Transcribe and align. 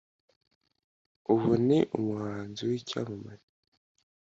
ubu 1.33 1.51
ni 1.67 1.79
umuhanzi 1.97 2.61
w’icyamamare. 2.69 3.45